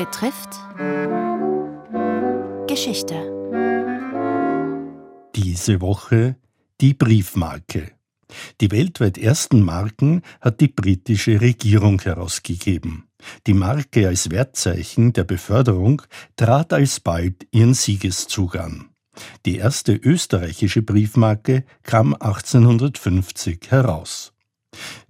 [0.00, 0.58] betrifft
[2.66, 3.16] Geschichte.
[5.34, 6.36] Diese Woche
[6.80, 7.92] die Briefmarke.
[8.62, 13.10] Die weltweit ersten Marken hat die britische Regierung herausgegeben.
[13.46, 16.00] Die Marke als Wertzeichen der Beförderung
[16.34, 18.88] trat alsbald ihren Siegeszug an.
[19.44, 24.32] Die erste österreichische Briefmarke kam 1850 heraus.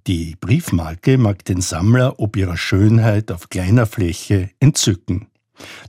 [0.07, 5.29] Die Briefmarke mag den Sammler ob ihrer Schönheit auf kleiner Fläche entzücken.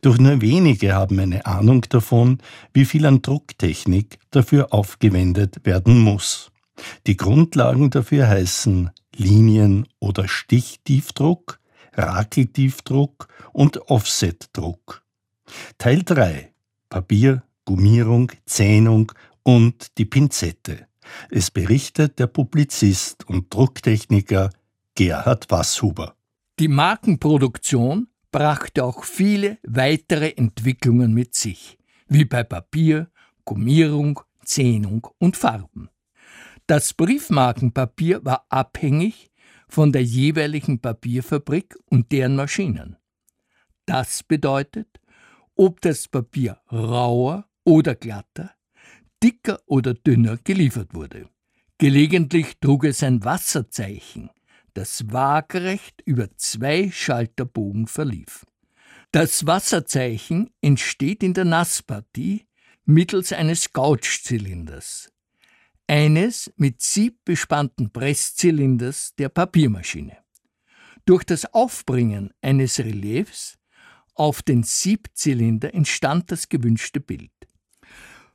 [0.02, 2.40] Doch nur wenige haben eine Ahnung davon,
[2.74, 6.52] wie viel an Drucktechnik dafür aufgewendet werden muss.
[7.08, 11.60] Die Grundlagen dafür heißen Linien- oder Stichtiefdruck,
[11.94, 15.04] Rakeltiefdruck und Offsetdruck.
[15.78, 16.52] Teil 3
[16.90, 20.88] Papier, Gummierung, Zähnung und die Pinzette.
[21.30, 24.50] Es berichtet der Publizist und Drucktechniker
[24.96, 26.16] Gerhard Wasshuber.
[26.60, 33.10] Die Markenproduktion brachte auch viele weitere Entwicklungen mit sich, wie bei Papier,
[33.46, 35.90] Gummierung, Zähnung und Farben.
[36.68, 39.32] Das Briefmarkenpapier war abhängig
[39.68, 42.98] von der jeweiligen Papierfabrik und deren Maschinen.
[43.86, 45.00] Das bedeutet,
[45.56, 48.52] ob das Papier rauer oder glatter,
[49.24, 51.30] dicker oder dünner geliefert wurde.
[51.78, 54.30] Gelegentlich trug es ein Wasserzeichen,
[54.74, 58.46] das waagerecht über zwei Schalterbogen verlief.
[59.12, 62.46] Das Wasserzeichen entsteht in der Nasspartie
[62.86, 65.12] mittels eines Couchzylinders,
[65.88, 70.18] eines mit Sieb bespannten Presszylinders der Papiermaschine.
[71.06, 73.58] Durch das Aufbringen eines Reliefs
[74.14, 77.32] auf den Siebzylinder entstand das gewünschte Bild.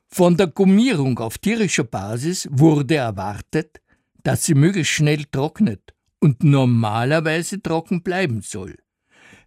[0.09, 3.81] Von der Gummierung auf tierischer Basis wurde erwartet,
[4.23, 8.77] dass sie möglichst schnell trocknet und normalerweise trocken bleiben soll.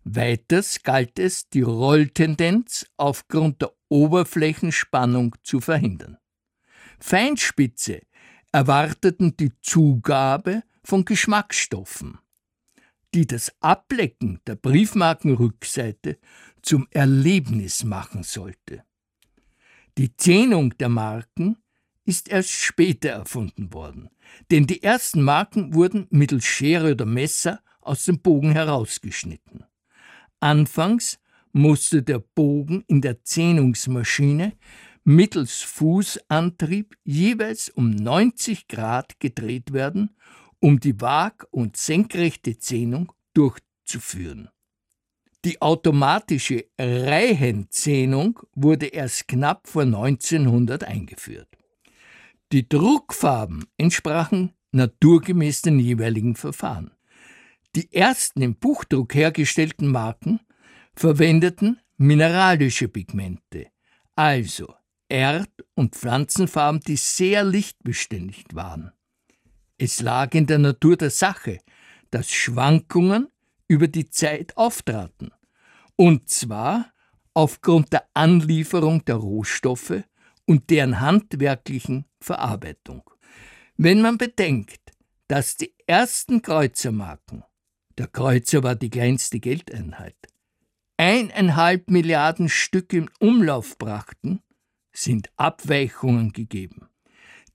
[0.03, 6.17] Weiters galt es, die Rolltendenz aufgrund der Oberflächenspannung zu verhindern.
[7.00, 8.01] Feinspitze
[8.51, 12.17] erwarteten die Zugabe von Geschmacksstoffen,
[13.13, 16.19] die das Ablecken der Briefmarkenrückseite
[16.61, 18.84] zum Erlebnis machen sollte.
[19.99, 21.57] Die Zähnung der Marken
[22.05, 24.09] ist erst später erfunden worden,
[24.49, 29.65] denn die ersten Marken wurden mittels Schere oder Messer aus dem Bogen herausgeschnitten.
[30.39, 31.19] Anfangs
[31.51, 34.53] musste der Bogen in der Zähnungsmaschine
[35.03, 40.11] mittels Fußantrieb jeweils um 90 Grad gedreht werden,
[40.61, 44.47] um die waag- und senkrechte Zähnung durchzuführen.
[45.45, 51.47] Die automatische Reihenzähnung wurde erst knapp vor 1900 eingeführt.
[52.51, 56.91] Die Druckfarben entsprachen naturgemäß den jeweiligen Verfahren.
[57.75, 60.39] Die ersten im Buchdruck hergestellten Marken
[60.95, 63.67] verwendeten mineralische Pigmente,
[64.16, 64.73] also
[65.07, 68.91] Erd- und Pflanzenfarben, die sehr lichtbeständig waren.
[69.78, 71.59] Es lag in der Natur der Sache,
[72.11, 73.28] dass Schwankungen
[73.69, 75.31] über die Zeit auftraten,
[75.96, 76.91] und zwar
[77.34, 80.03] aufgrund der Anlieferung der Rohstoffe
[80.46, 83.09] und deren handwerklichen Verarbeitung.
[83.78, 84.91] Wenn man bedenkt,
[85.28, 87.44] dass die ersten Kreuzermarken,
[87.97, 90.18] der Kreuzer war die kleinste Geldeinheit,
[90.97, 94.41] eineinhalb Milliarden Stück im Umlauf brachten,
[94.91, 96.90] sind Abweichungen gegeben.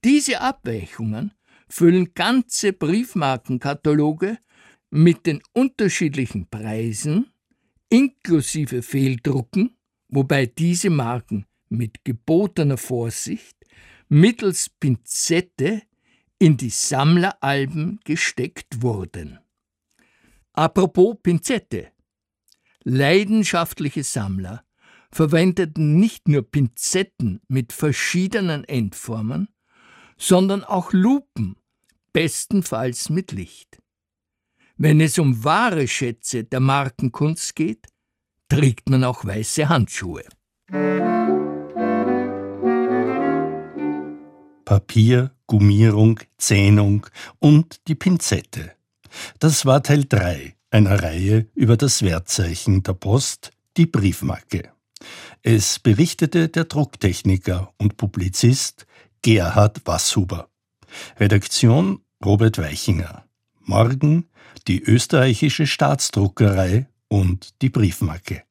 [0.04, 1.34] Diese Abweichungen
[1.68, 4.38] füllen ganze Briefmarkenkataloge
[4.96, 7.32] mit den unterschiedlichen Preisen
[7.88, 13.56] inklusive Fehldrucken, wobei diese Marken mit gebotener Vorsicht
[14.08, 15.82] mittels Pinzette
[16.38, 19.40] in die Sammleralben gesteckt wurden.
[20.52, 21.90] Apropos Pinzette.
[22.84, 24.64] Leidenschaftliche Sammler
[25.10, 29.48] verwendeten nicht nur Pinzetten mit verschiedenen Endformen,
[30.16, 31.56] sondern auch Lupen,
[32.12, 33.80] bestenfalls mit Licht.
[34.76, 37.86] Wenn es um wahre Schätze der Markenkunst geht,
[38.48, 40.24] trägt man auch weiße Handschuhe.
[44.64, 47.06] Papier, Gummierung, Zähnung
[47.38, 48.72] und die Pinzette.
[49.38, 54.72] Das war Teil 3 einer Reihe über das Wertzeichen der Post, die Briefmarke.
[55.42, 58.86] Es berichtete der Drucktechniker und Publizist
[59.22, 60.48] Gerhard Wasshuber.
[61.20, 63.24] Redaktion Robert Weichinger.
[63.60, 64.26] Morgen
[64.68, 68.44] die österreichische Staatsdruckerei und die Briefmarke.